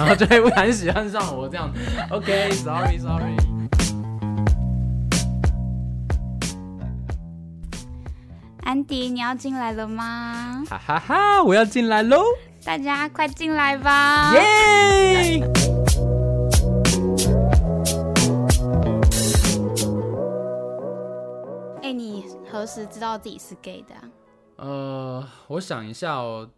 [0.00, 1.70] 然后就会不小心喜欢上我这样。
[2.10, 3.36] OK，sorry，sorry、okay, sorry。
[8.62, 10.64] 安迪，你要进来了吗？
[10.70, 12.22] 哈哈哈，我要进来喽！
[12.64, 14.32] 大家快进来吧！
[14.32, 15.42] 耶！
[21.82, 24.00] 哎，你何时知道自己是 gay 的啊？
[24.56, 26.48] 呃，我想一下哦。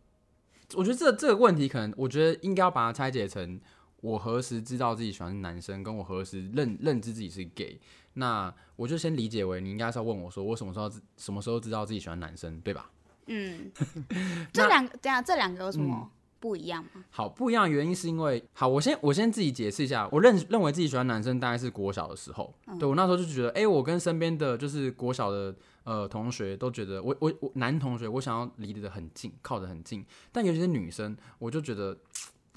[0.74, 3.60] 我觉得这这个问题可能，我觉得应该要把它拆解成：
[4.00, 7.80] 我何时知道自己喜欢男生，跟我何时认认知自己是 gay。
[8.14, 12.90] 那我就先理解为，你应该是要问我说，我什么时候什么时候知道自己喜欢男生，对吧？
[13.26, 13.70] 嗯，
[14.52, 16.10] 这两个对啊，这两个有什么
[16.42, 16.90] 不一样吗？
[16.96, 31.96] 嗯、好，不一样的原因是因为，好，我先我先自己解释一下，我认认为自己喜欢男生，大概是国小的时候，嗯、对我那时候就觉得，哎、欸，我跟身边的就是国小的呃同学都觉得，我我我男同学，我想要离得很近，靠得很近，但尤其是女生，我就觉得。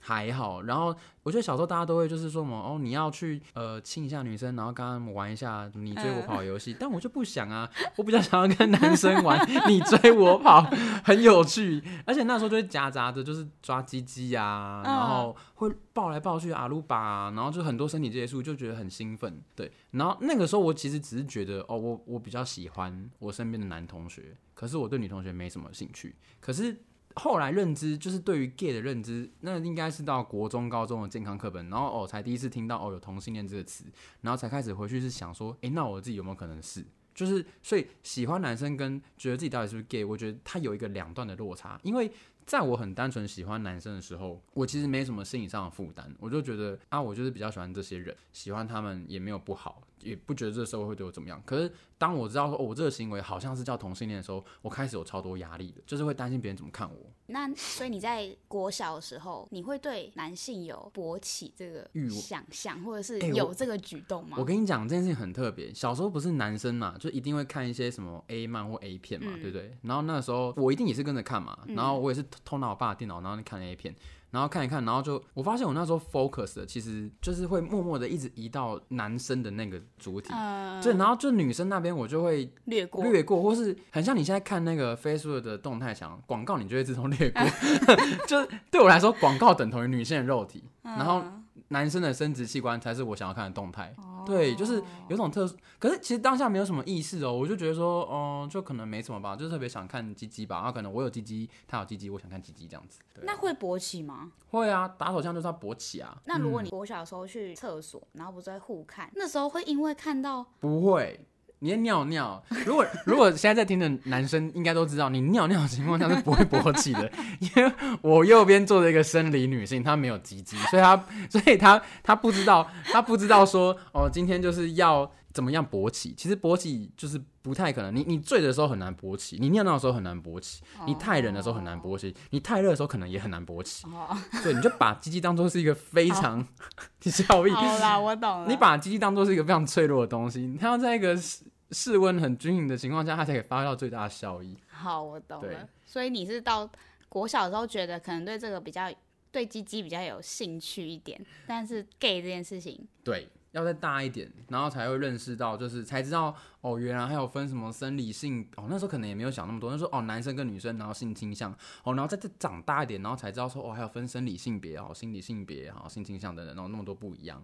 [0.08, 10.62] 还好，然后我觉得小时候大家都会就是说什么哦，你要去呃亲一下女生，然后跟他们玩一下你追我跑游戏，但我就不想啊，我比较想要跟男生玩 你追我跑，
[11.04, 26.80] 很有趣，而且那时候就会夹杂着就是抓鸡鸡呀，然后会抱来抱去阿鲁巴，然后就很多身体接触，就觉得很兴奋，对，然后那个时候我其实只是觉得哦，我我比较喜欢我身边的男同学，可是我对女同学没什么兴趣，可是。
[27.16, 33.86] 后来认知就是对于 gay 的认知，那应该是到国中、高中的健康课本，然后哦才第一次听到哦有同性恋这个词，
[34.22, 36.86] 然后才开始回去是想说，诶、那我自己有没有可能是？
[37.14, 42.12] 就是所以喜欢男生跟觉得自己到底是不是 gay，我觉得它有一个两段的落差，因为。
[42.46, 51.42] 在我很单纯喜欢男生的时候，我其实没什么心理上的负担，我就觉得啊，我就是比较喜欢这些人，喜欢他们也没有不好，也不觉得这个社会会对我怎么样。
[51.46, 56.98] 可是当我知道说，哦，我这个行为好像是叫同性恋的时候，我开始有超多压力的，就是会担心别人怎么看我。
[57.28, 64.36] 那所以你在国小的时候，你会对男性有勃起这个想象，或者是有这个举动吗？
[64.36, 65.74] 欸，我，我跟你讲，这件事情很特别。
[65.74, 69.76] 小时候不是男生嘛，就一定会看一些什么 A 漫或 A 片嘛，嗯，对不对？
[69.82, 72.24] 然后那时候我一定也是跟着看嘛，然后我也是。
[72.44, 73.96] 偷拿我爸的电脑，然后你看 A 片，
[74.32, 91.24] 然后看一看，然后就我发现我那时候 focus 的其实就是会默默的一直移到男生的那个主体，嗯，然后就女生那边我就会略过略过，或是很像你现在看那个 Facebook 的动态墙广告，你就会自动略过，嗯、就对我来说广告等同于女性的肉体，然后。
[91.70, 94.26] 男生的生殖器官才是我想要看的动态，oh.
[94.26, 95.56] 对，就是有种特殊。
[95.80, 100.58] 可是其实当下没有什么意识哦，我就觉得说，哦、呃，就可能没什么吧，就特别想看鸡鸡吧。
[100.58, 103.00] 然后可能我有鸡鸡，他有鸡鸡，我想看鸡鸡这样子。
[103.24, 104.32] 那会勃起吗？
[104.52, 106.16] 会啊，打手枪就是要勃起啊。
[106.26, 111.20] 那如果你我小时候去厕所，嗯、然后不是在互看，那时候会因为看到不会。
[111.60, 117.72] 你尿尿，如果 如果现在在听的男生应该都知道，你尿尿的情况下是不会勃起的， 因为
[118.02, 125.10] 我右边坐着一个生理女性，她没有鸡鸡，所以她所以她她不知道，她不知道说哦，今天就是要。
[125.36, 126.14] 怎么样勃起？
[126.16, 127.94] 其实勃起就是不太可能。
[127.94, 130.88] 你你醉的时候很难勃起，你尿尿的时候很难勃起，oh.
[130.88, 133.86] 你太冷的时候很难勃起，你太热的时候可能也很难勃起。
[133.86, 134.18] Oh.
[134.42, 136.48] 对，你就把鸡鸡当做是一个非常，
[137.04, 137.52] 你笑意。
[137.52, 138.48] 好啦，我懂了。
[138.48, 144.56] 你把鸡鸡当做是一个非常脆弱的东西，它要在一个室室温很均匀的情况下，它才可以发挥到最大的效益。
[144.70, 145.68] 好，我懂了。
[145.86, 146.70] 所以你是到
[147.10, 148.90] 国小的时候觉得可能对这个比较
[149.34, 153.28] 对鸡鸡比较有兴趣一点，但是 gay 这件事情，对。
[153.56, 158.68] 要再大一点，然后才会认识到，就是才知道哦，原来还有分什么生理性哦。
[158.70, 161.52] 那时候可能也没有想那么多，那时候哦，男生跟女生，然后性倾向
[161.84, 167.42] 哦，然后再再长大一点，然后才知道说哦，还有分生理性别哦，心理性别哦，性倾向等等，然后那么多不一样。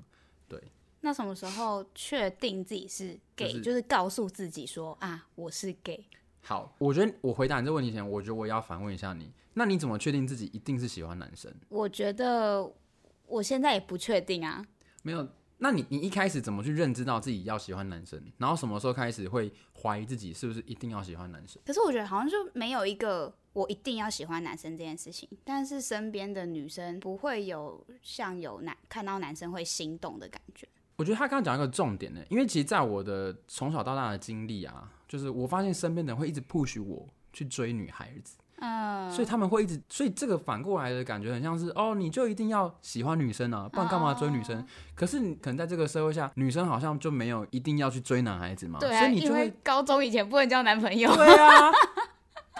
[0.50, 0.62] 对。
[1.00, 3.54] 那什么时候确定自己是 gay？
[3.54, 6.06] 就是、就是告诉自己说啊，我是 gay。
[6.42, 11.50] 好，我觉得我回答你这个问题前，我觉得我也要反问一下你，那你怎么确定自己一定是喜欢男生？
[11.70, 12.70] 我觉得
[13.28, 14.66] 我现在也不确定啊。
[15.04, 15.26] 没有。
[15.64, 18.20] 那你你一开始怎么去认知到自己要喜欢男生？
[18.40, 21.62] 然后什么时候开始会怀疑自己是不是一定要喜欢男生？
[21.64, 30.68] 可是我觉得好像就没有一个我一定要喜欢男生这件事情，但是身边的女生不会有像有男看到男生会心动的感觉。
[30.96, 38.38] 我觉得他刚刚讲一个重点呢，因为其实在我的从小到大的经历啊，就是我发现身边的人会一直 push 我去追女孩子。
[38.64, 44.56] 嗯，所以他们会一直，所以这个反过来的感觉很像是哦，你就一定要喜欢女生啊，不然干嘛追女生？
[44.56, 48.78] 哦、可是你可能在这个社会下，女生好像就没有一定要去追男孩子嘛。
[48.80, 51.10] 对啊，所以你就会高中以前不能交男朋友。
[51.18, 51.72] 对啊，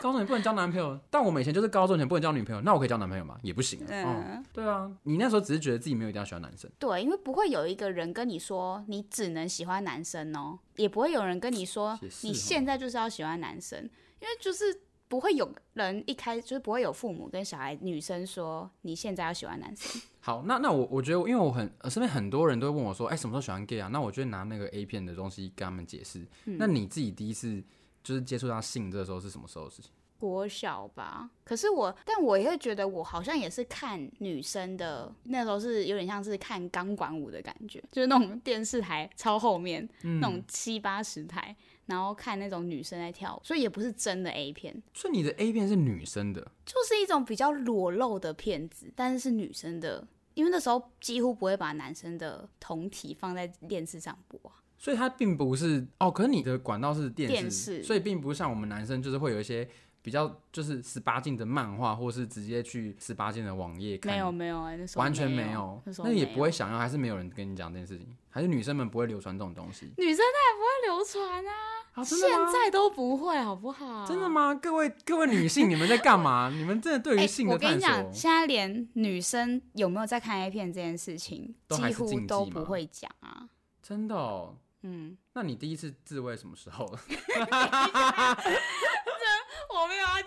[0.02, 3.38] 高中也不能交男朋友，但我们以前就是高中以前不能交女朋友，那我可以交男朋友吗？
[3.44, 3.86] 也不行啊。
[3.92, 6.68] 嗯，嗯，对啊，你那时候只是觉得自己没有一定要喜欢男生。
[6.80, 13.88] 对，因为不会有一个人跟你说你只能喜欢男生哦，也不会有人跟你说你现在就是要喜欢男生，
[14.22, 14.82] 因为就是。
[15.12, 20.02] 不会有人一开就是不会有父母跟小孩女生说你现在要喜欢男生。
[20.22, 23.90] 好，那那我我觉得，因为我很身边很多人都会问我说，哎、欸，什么时候喜欢 gay 啊？
[23.90, 26.26] 那我就拿那个 A 片的东西跟他们解释。
[26.46, 27.62] 嗯、那你自己第一次
[28.02, 29.92] 就是接触到性这个时候是什么时候的事情？
[30.18, 31.30] 国小吧。
[31.44, 41.54] 可是我，但我也会觉得我好像也是看女生的，那时候是有点像是看钢管舞的感觉，就是那种电视台超后面、嗯、那种七八十台。
[41.86, 44.82] 然后看那种女生在跳舞，所以也不是真的 A 片。
[44.94, 54.56] 所以你的 A 片是女生的，就是一种比较裸露的片子，但是是女生的，因为那时候几乎不会把男生的同体放在电视上播啊。
[54.78, 59.68] 所以它并不是哦，可是你的管道是电视，电视，所以并不是像我们男生，就是会有一些。
[60.02, 64.12] 比较就是十八禁的漫画，或是直接去十八禁的网页看。
[64.12, 69.94] 没有没有啊，那时候完全没有，那也不会想要，还是没有人跟你讲这件事情，还是女生们不会流传这种东西。
[69.98, 71.54] 女生她也不会流传啊，
[71.94, 72.18] 啊现
[72.52, 74.06] 在都不会，好不好？
[74.06, 74.56] 真的吗？
[74.56, 76.50] 各位各位女性，你们在干嘛？
[76.56, 77.70] 你们真的对于性的探索？
[77.70, 83.48] 我跟你讲，现在连女生有没有在看 A 片这件事情，几乎都不会讲啊。
[83.84, 86.86] 真的哦，嗯，那你第一次自慰什么时候？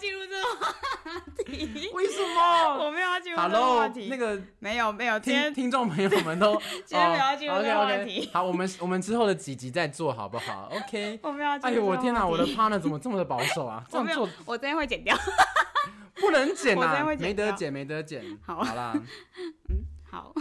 [0.05, 0.75] 进入这个话
[1.47, 2.85] 题，为什么？
[2.85, 4.09] 我没有要进入这个话题。
[4.11, 7.97] 那个没有没有，听听众朋友们都 今天没有要进入这个话题。
[7.97, 8.33] Oh, okay, okay.
[8.35, 11.19] 好，我们我们之后的几集再做好不好？OK。
[11.23, 11.57] 我没有要。
[11.61, 13.83] 哎呦，我天哪，我的 partner 怎么这么的保守啊？
[13.91, 15.17] 这样做，我今天会剪掉。
[16.21, 18.23] 不能剪啊，没得剪，没得剪。
[18.45, 18.93] 好，好啦。
[18.95, 20.35] 嗯，好。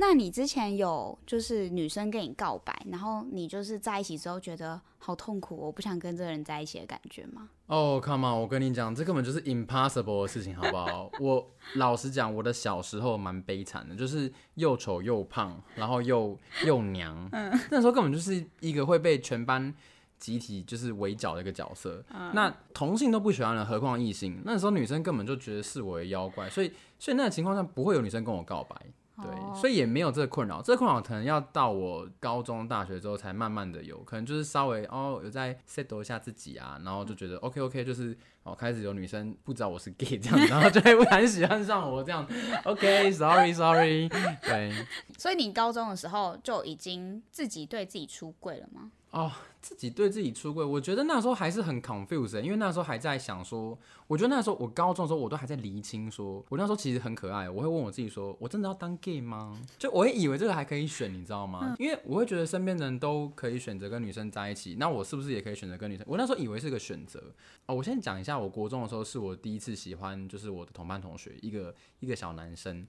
[0.00, 7.50] 那你之前有就是女生跟你告白，然后你就是在一起之后觉得好痛苦，我不想跟这个人在一起的感觉吗？
[7.66, 11.10] 哦、oh，Come on，我跟你讲，这根本就是 impossible 的事情，好不好？
[11.20, 19.72] 我老实讲，我的小时候蛮悲惨的，就是又丑又胖，然后又 又娘，嗯，那时候根本就是一个会被全班
[20.18, 22.02] 集体就是围剿的一个角色。
[22.08, 24.40] 嗯、那同性都不喜欢了，何况异性？
[24.46, 28.74] 那时候女生根本就觉得视我为妖怪，所以所以那个情况下不会有女生跟我告白。
[29.22, 30.62] 对，所以也没有这个困扰。
[30.62, 42.26] 这个困扰可能要到我高中、大学之后才慢慢的有，可能就是稍微哦有在 settle 一下自己啊，然后就觉得 OK OK，就是哦开始有女生不知道我是 gay 这样子，然后就会不很喜欢上我这样。
[42.64, 44.86] OK，Sorry Sorry，对。
[45.18, 48.90] 所以你高中的时候就已经自己对自己出柜了吗？
[49.10, 53.76] 哦，自己对自己出柜，我觉得那时候还是很 confused，因为那时候还在想说，
[54.06, 59.60] 我觉得那时候我高中的时候，我都还在厘清说，说我那时候其实很可爱，我会问我自己说，我真的要当 gay 吗？
[59.76, 61.74] 就我会以为这个还可以选，你知道吗？
[61.80, 66.06] 因为我会觉得身边的人都可以选择跟女生在一起，那我是不是也可以选择跟女生？
[66.08, 67.34] 我那时候以为是个选择。
[67.66, 72.86] 哦，我先讲一下，我国中的时候是我第一次喜欢，就是我的同班同学，一个一个小男生，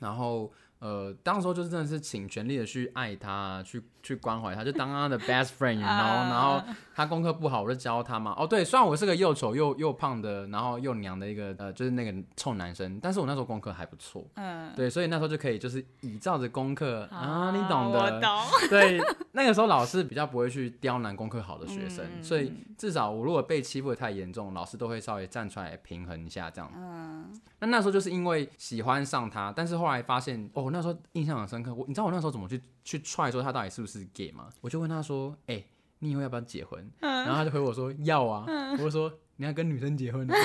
[0.00, 0.50] 然后。
[0.80, 6.62] 呃，当时候就是真的是请全力的去爱他，去去关怀他，就当他的 best friend，然后然后
[6.94, 8.32] 他功课不好，我就教他嘛。
[8.38, 14.24] 哦，对，虽然我是个又丑又又胖的，然后又娘的一个呃，就是那个臭男生，但是我那时候功课还不错。
[14.34, 17.98] 嗯，对，所以那时候就可以就是倚照着功课啊，你懂的。
[17.98, 18.30] 我懂。
[18.70, 19.00] 对，
[19.32, 26.70] 那个时候老师比较不会去刁难功课好的学生，嗯、所以至少我如果被欺负的太严重，老师都会稍微站出来平衡一下这样。
[26.76, 27.32] 嗯。
[27.58, 30.67] 那那时候就是因为喜欢上他，但是后来发现哦。
[30.68, 34.50] 我那时候印象很深刻，我你知道我那时候怎么去去踹说他到底是不是 gay 吗？
[34.60, 35.66] 我就问他说：“哎、欸，
[36.00, 38.44] 你以后要不要结婚？”嗯、然后他就回我说：“要啊。
[38.46, 40.28] 嗯”我就说：“你要跟女生结婚？”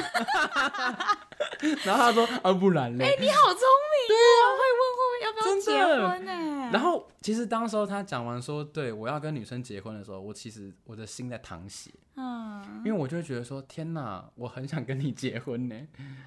[1.84, 3.60] 然后他说：“啊，不然嘞。”哎、欸，你好聪
[3.92, 4.43] 明，对啊，
[5.60, 6.32] 结婚呢？
[6.72, 15.76] 然后其实当时候他讲完说：“对我要跟女生结婚的时候，我其实我的心在淌血。”嗯，因为我就会觉得说，天哪，我很想跟你结婚呢。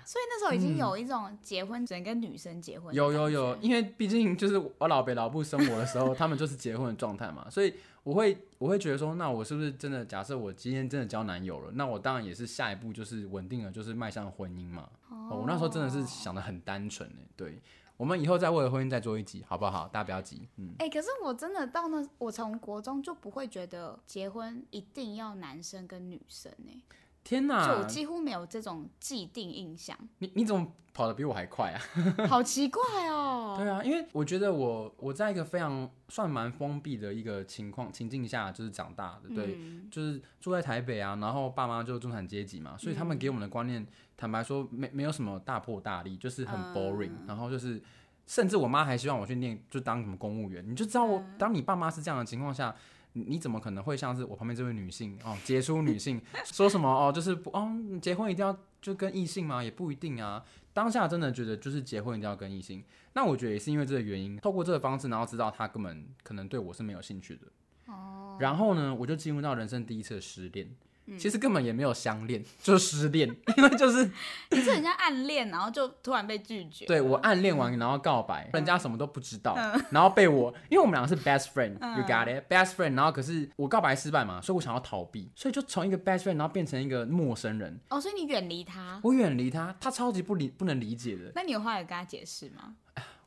[0.05, 2.93] 所以那时候已经有一种结婚只能跟女生结婚。
[2.93, 10.05] 有有有，因为毕竟就是我老北老布生我的时候，他们就是结婚的状态嘛，所以我会我会觉得说，那我是不是真的？
[10.05, 14.89] 假设我今天真的交男友了，那我当然也是下一步就是稳定了，就是迈向婚姻嘛。
[15.09, 17.61] 哦，我那时候真的是想的很单纯呢，对。
[17.97, 19.89] 我们以后再为了婚姻再做一集，好不好？
[19.89, 20.49] 大家不要急。
[20.57, 20.75] 嗯。
[20.79, 26.83] 哎、可是我真的到那，我从国中就不会觉得结婚一定要男生跟女生呢。
[27.27, 27.67] 天哪！
[27.67, 29.99] 就我几乎没有这种既定印象。
[30.19, 30.65] 你你怎么
[30.95, 31.81] 跑得比我还快啊？
[32.31, 33.57] 好奇怪哦。
[33.59, 43.83] 对啊，因为我觉得我我在一个非常算蛮封闭的一个情况情境下就是长大的，对，嗯、就是住在台北啊，然后爸妈就中产阶级嘛，所以他们给我们的观念。
[43.83, 43.87] 嗯
[44.19, 47.25] 坦白说，没没有什么大破大立，就是很 boring、嗯。
[47.29, 47.79] 然后就是，
[48.27, 50.65] 甚至我妈还希望我去念，就当什么公务员。
[50.67, 52.75] 你就知道我，我当你爸妈是这样的情况下，
[53.17, 59.65] 你你怎么可能会像是我旁边这位女性哦，杰出女性 说什么哦，就是不哦，结婚一定要就跟异性吗？
[59.65, 60.45] 也不一定啊。
[60.75, 67.47] 当下真的觉得就是结婚一定要跟异性，那我觉得也是因为这个原因，透过这个方式，然后知道他根本可能对我是没有兴趣的。
[67.87, 68.37] 哦。
[68.39, 70.69] 然后呢，我就进入到人生第一次的失恋。
[71.07, 74.11] 嗯、其实根本也没有相恋， 就是失恋， 因为就是
[74.51, 76.85] 你是人家暗恋，然后就突然被拒绝。
[76.87, 82.95] 对，我暗恋完，然后告白，嗯、人家什么都不知道，嗯、然后被我，因为我们两个是 best friend，you、嗯、got it，best friend。
[82.95, 87.81] 然后可是我告白失败嘛，所以我想要逃避，所以就从一个 best friend，然后变成一个陌生人。
[87.89, 89.01] 哦，所以你远离他？
[89.03, 91.33] 我远离他，他超级不理不能理解的。
[91.35, 92.75] 那你有话有跟他解释吗？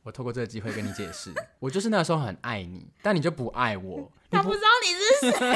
[0.03, 4.11] 我透过这个机会跟你解释，我就是那个时候很爱你，但你就不爱我。
[4.31, 5.55] 他不知道你是谁，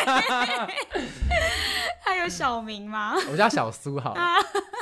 [2.03, 3.13] 他有小名吗？
[3.31, 4.21] 我叫小苏，好了，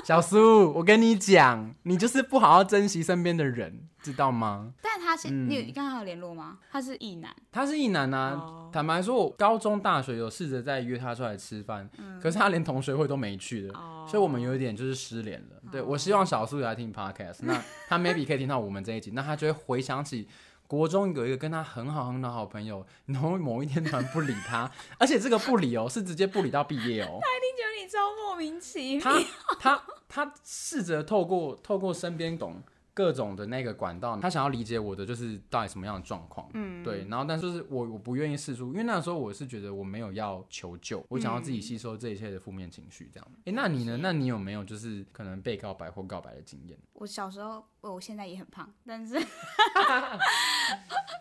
[0.06, 4.74] 小苏，我跟你讲，你就是不好好珍惜身边的人，知道吗？
[4.82, 6.58] 但他是你，你刚刚有联络吗？
[6.72, 8.70] 他是异男，他是异男啊。
[8.72, 11.90] 坦白说，我高中、大学有试着在约他出来吃饭，
[12.22, 13.74] 可是他连同学会都没去的，
[14.08, 15.61] 所以我们有一点就是失联了。
[15.72, 20.28] 对，我希望小苏也来听 podcast，那他 maybe 可以听到我们这一集，那他就会回想起。
[20.68, 27.20] 国中有一个跟他很好很好好朋友， 然后某一天突然不理他，而且这个不理哦，是直接不理到毕业哦。
[27.22, 29.04] 他一定觉得你超莫名其妙。
[29.04, 29.20] 他
[29.60, 32.64] 他他试着透过透过身边懂。
[32.94, 43.28] 各种的那个管道，他想要理解我的就是到底什么样的状况，嗯，对，然后但是就是我我不愿意释出，因为那个时候我是觉得我没有要求救，我想要自己吸收这一切的负面情绪，这样。
[43.40, 43.98] 哎、嗯，那你呢？
[44.02, 46.78] 那你有没有就是可能被告白或告白的经验？
[46.94, 49.24] 我小时候，我现在也很胖，但是 因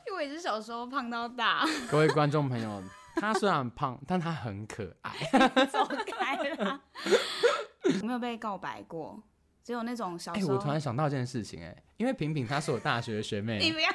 [0.09, 1.65] 为我也是小时候胖到大。
[1.91, 2.83] 各位观众朋友，
[3.17, 5.13] 他虽然胖， 但他很可爱。
[5.71, 6.81] 走开了。
[8.01, 9.23] 有没有被告白过？
[9.65, 10.47] 只有那种小时候。
[10.47, 13.89] 哎、欸，我突然想到一件事情，哎，因为平平她是我大学的学妹， 你不要，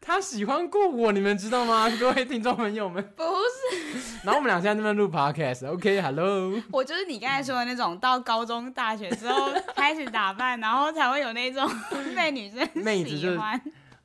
[0.00, 1.88] 她喜欢过我，你们知道吗？
[1.98, 4.18] 各位听众朋友们，不是。
[4.24, 6.62] 然后我们俩现在在那边录 podcast，OK，Hello。
[6.70, 11.68] 我就是你刚才说的那种，到高中、大学之后开始打扮，然后才会有那种
[12.16, 12.84] 被女生喜欢。
[12.84, 13.40] 妹子就是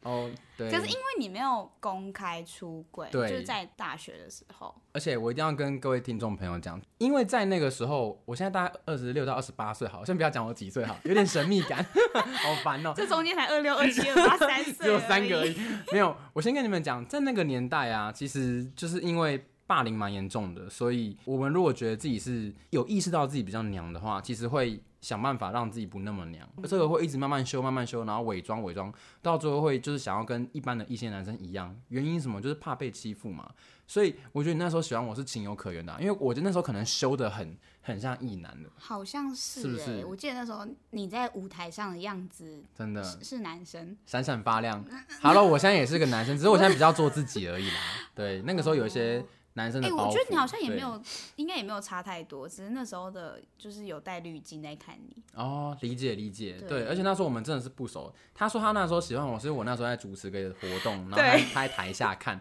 [0.07, 0.71] 哦，对。
[0.71, 4.73] 可是因为你没有公开出柜，对，就是在大学的时候。
[4.93, 12.93] 而且我一定要跟各位听众朋友讲，因为在那个时候，我现在大概二十六到二十八岁，好，先不要讲我几岁，好，有点神秘感， 好烦哦。
[12.95, 15.55] 这中间才二六、二七、二八、三岁， 只有三个而已。
[15.91, 24.81] 没有，我先跟你们讲，在那个年代啊，其实就是因为霸凌蛮严重的，所以我们如果觉得自己是有意识到自己比较娘的话，其实会。
[25.07, 31.73] 想办法让自己不那么娘，这个会一直慢慢修，慢慢修，然后伪装伪装，到最后会就是想要跟一般的一些男生一样。
[31.87, 32.41] 原因什么？
[32.41, 33.49] 就是怕被欺负嘛。
[33.87, 40.05] 所以我觉得你那时候喜欢我是情有可原的啊，因为我觉得那时候可能修的很很像异男的，好像是，是不是？
[40.05, 44.83] 我记得那时候你在舞台上的样子，真的是男生，闪闪发亮。
[45.21, 47.77] 好了，我现在也是个男生，只是我现在比较做自己而已啦。
[48.13, 49.25] 对，那个时候有一些。
[49.57, 51.03] 男生的，哎、欸，我觉得你好像也没有，对
[51.35, 55.23] 应该也没有差太多，只是那时候的，就是有带滤镜在看你。
[55.33, 58.13] 哦，理解理解，对，对，而且那时候我们真的是不熟。
[58.33, 61.17] 他说他那时候喜欢我，是因为我那时候在主持个活动，然后
[61.53, 62.39] 他，在台下看。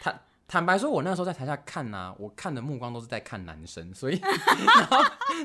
[0.00, 4.98] 坦坦白说，我那时候在台下看呐、啊，我看的目光都是在看男生，所以 然后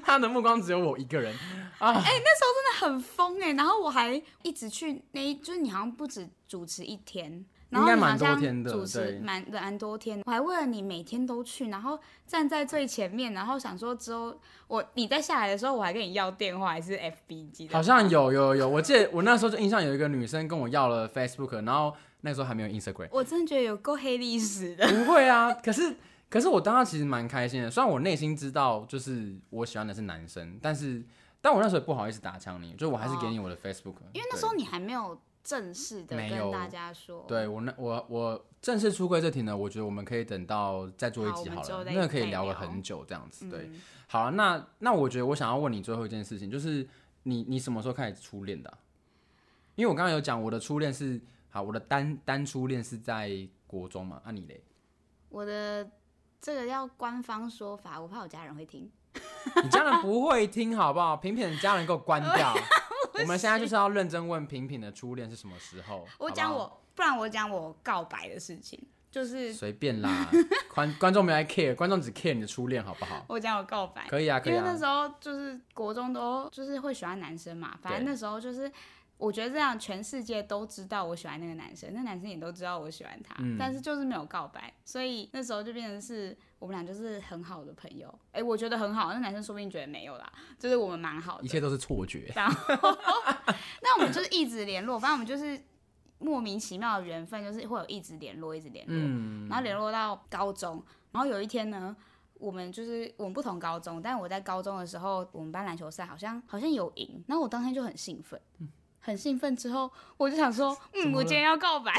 [0.03, 1.33] 他的目光只有我一个人
[1.77, 1.93] 啊。
[1.93, 7.45] 哎、欸，那时候真的很疯哎，然后我还一直去那一，就是你好像不止主持一天。
[7.75, 10.21] 应该蛮多天的，主持蛮蛮多天。
[10.25, 14.35] 我还为了你每天都去，然后站在最前面，然后想说之后
[14.67, 17.73] 我你在下来的时候，我还跟你要电话还是 FB 记得？
[17.73, 23.09] 好像有有有，我记得我那时候就印象有一个女生跟我要了 Facebook，然后那时候还没有 Instagram。
[23.11, 24.87] 我真的觉得有够黑历史的。
[24.87, 25.95] 不会啊，可是
[26.29, 31.03] 可是我当时其实蛮开心的，虽然我内心知道就是我喜欢的是男生，但是
[31.41, 35.19] 但我那时候也不好意思打枪你，就我还是给你我的 Facebook，哦，因为那时候你还没有。
[35.45, 43.47] 正式的跟大家说，对我那我我正式出柜这题呢，我觉得我们可以等到再做一集好了，那可以聊了很久这样子。
[43.47, 46.87] 对，嗯、好了，那那我觉得我想要问你最后一件事情，就是
[47.23, 48.77] 你你什么时候开始初恋的、啊？
[49.75, 51.21] 因为我刚刚有讲我的初恋是
[51.51, 54.63] 好，我的单单初恋是在国中嘛，啊你嘞？
[55.29, 55.87] 我的
[56.41, 58.91] 这个要官方说法，我怕我家人会听。
[59.63, 61.15] 你家人不会听好不好？
[61.15, 62.51] 平平的家人给我关掉。
[63.23, 66.05] 我们现在就是要认真问平平的初恋是什么时候？
[66.19, 68.79] 我讲我，不然我讲我告白的事情，
[69.11, 70.29] 就是随便啦。
[70.73, 73.25] 观观众没来 care，观众只 care 你的初恋好不好？
[73.29, 74.57] 我讲我告白，可以啊，可以啊。
[74.57, 78.71] 因为那时候就是国中都就是会喜欢男生嘛，反正那时候就是
[79.17, 86.37] 我觉得这样全世界都知道我喜欢那个男生，那男生也都知道我喜欢他，嗯、但是就是没有告白，所以那时候就变成是。
[86.57, 92.31] 我们俩就是很好的朋友，哎、欸，我觉得很好，那男生说不定觉得没有啦，就是我们蛮好的，一切都是错觉。
[92.35, 92.97] 然后，
[93.83, 95.61] 那我们就是一直联络，反正我们就是
[96.17, 101.95] 莫名其妙的缘分，就是会有一直联络，一直联络，嗯、然后联络到高中，然后有一天呢，
[102.39, 108.69] 我们就是我们不同高中，但我在高中的时候，我们班篮球赛好像好像有赢，然后我当天就很兴奋，嗯、
[109.01, 111.93] 很兴奋之后，我就想说，嗯，我今天要告白，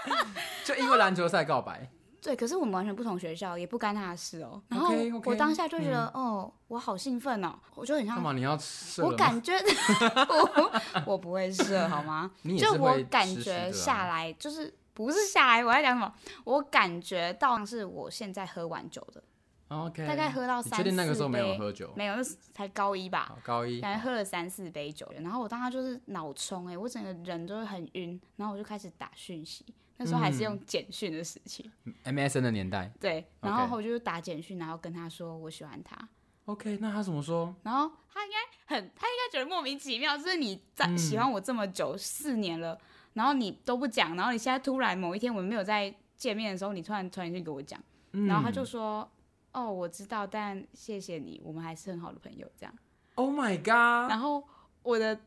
[0.64, 1.90] 就因为篮球赛告白。
[2.26, 4.60] 对，可是我们完全不同学校，也不干他的事哦。
[4.66, 4.92] 然后
[5.24, 8.16] 我当下就觉得，嗯、哦，我好兴奋哦，我就很像。
[8.16, 8.32] 干嘛？
[8.32, 9.04] 你要射？
[9.04, 10.82] 我感觉我
[11.14, 12.28] 我不会射，好吗？
[12.58, 16.12] 就我感觉下来，就是不是下来，我在讲什么？
[16.42, 19.22] 我感觉到是我现在喝完酒的。
[19.68, 20.76] OK，大概喝到三四杯。
[20.78, 21.92] 确定那个时候没有喝酒？
[21.94, 23.36] 没有，那是才高一吧。
[23.44, 23.80] 高一。
[23.80, 29.64] 感觉喝了三四杯酒，然后我当时就是脑冲哎，我整个人都会很晕，然后我就开始打讯息。
[29.96, 31.70] 那时候还是用简讯的时期
[32.04, 32.92] ，MSN 的年代。
[33.00, 35.96] 对，然后我就打简讯，然后跟他说我喜欢他。
[36.44, 37.54] OK，那他怎么说？
[37.62, 42.78] 然后他应该很，他应该觉得莫名其妙，就是你在喜欢我这么久，四年了，
[43.14, 49.10] 然后你都不讲，然后你现在突然某一天我们没有在见面的时候，你突然突然间给我讲，然后他就说。
[49.52, 52.74] 哦，我知道，但谢谢你，我们还是很好的朋友，这样。
[53.14, 54.10] Oh my god！
[54.10, 54.46] 然后
[54.82, 55.18] 我的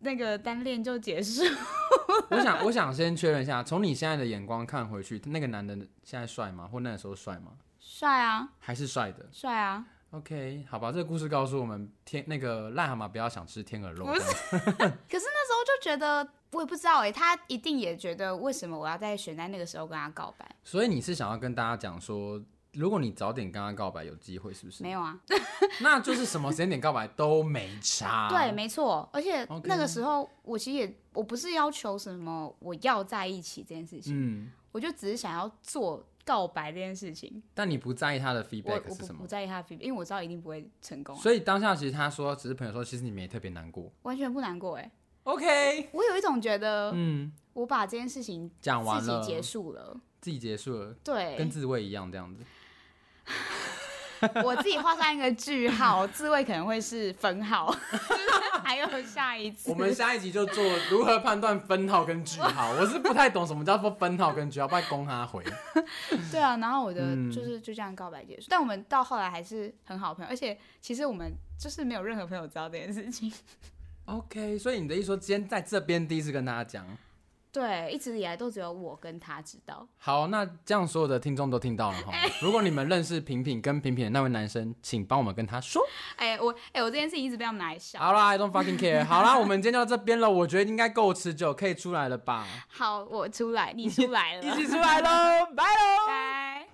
[0.00, 1.42] 那个单恋就结束。
[2.30, 6.66] 我想，我想先确认一下，从你现在的眼光看回去，那个男的现在帅吗？
[6.66, 7.52] 或那个时候帅吗？
[7.78, 9.26] 帅啊，还是帅的。
[9.32, 9.84] 帅啊。
[10.10, 14.06] OK，好吧，这个故事告诉我们，天那个癞蛤蟆不要想吃天鹅肉。
[14.14, 20.48] 可是那时候就觉得，我也不知道哎，他一定也觉得，为什么我要在选在那个时候跟他告白？
[20.64, 22.40] 所以你是想要跟大家讲说？
[22.76, 24.82] 如果你早点跟他告白，有机会是不是？
[24.82, 25.18] 没有啊，
[25.80, 28.28] 那就是什么时间点告白都没差。
[28.28, 29.08] 对，没错。
[29.12, 37.42] 而且那个时候，我其实也我不是要求什么我要在一起这件事情，嗯，我就只是想要做告白这件事情。
[37.54, 39.20] 但你不在意他的 feedback 是什么？
[39.20, 41.16] 不在意他的 feedback，因为我知道一定不会成功。
[41.16, 44.90] 所以当下其实他说只是朋友说，其实你没特别难过，完全不难过哎。
[45.24, 52.44] OK，我有一种觉得，嗯，我把这件事情讲完了，自己结束了，自己结束了，对，跟自慰一样这样子。
[54.44, 57.74] 我自己画上一个句号，自慰可能会是分号，
[58.64, 59.70] 还有下一次。
[59.70, 62.72] 我们下一集就做如何判断分号跟句号。
[62.72, 65.42] 我是不太懂什么叫做分号跟句号，不然攻他回。
[66.30, 73.32] 对啊，然后我的就是就这样告白结束，嗯、但我们到后来还是很好朋友，而且其实我们就是没有任何朋友知道这件事情。
[74.06, 76.86] OK，所以你的意思说今天在这边第一次跟大家讲？
[77.56, 79.88] 对，一直以来都只有我跟他知道。
[79.96, 82.12] 好，那这样所有的听众都听到了哈。
[82.12, 85.82] 欸、 如果你们认识平平跟平平的那位男生，请帮我们跟他说。
[86.16, 87.98] 哎、欸，我哎、欸，我这件事情一直被他们拿来笑。
[87.98, 89.02] 好啦，I don't fucking care。
[89.08, 92.46] 好啦，我们今天就到这边了，我觉得应该够持久，可以出来了吧？
[92.68, 96.66] 好，我出来，你 出来了，一起出来喽，拜喽，拜。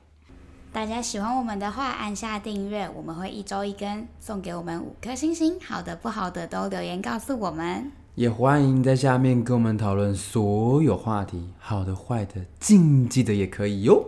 [0.73, 7.93] 大家喜欢我们的话，按下订阅，我们会一周一更，送给我们五颗星星，好的不好的都留言告诉我们。
[8.15, 14.05] 也欢迎在下面跟我们讨论所有话题，好的、坏的、禁忌的也可以哟。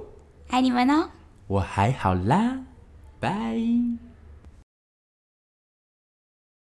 [0.48, 1.08] 爱你们哦！
[1.46, 2.58] 我还好啦，
[3.18, 3.58] 拜。